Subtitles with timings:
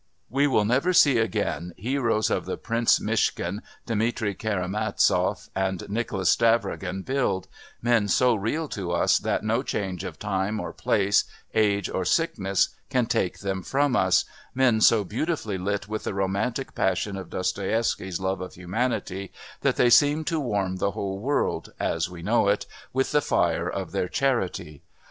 [0.31, 5.49] We will never see again heroes of the Prince Myshkin, Dmitri Karamazov,
[5.89, 7.47] Nicolas Stavrogin build,
[7.83, 12.69] men so real to us that no change of time or place, age or sickness
[12.89, 14.25] can take them from us,
[14.55, 19.91] men so beautifully lit with the romantic passion of Dostoievsky's love of humanity that they
[19.91, 24.09] seem to warm the whole world, as we know it, with the fire of their
[24.09, 24.81] charity.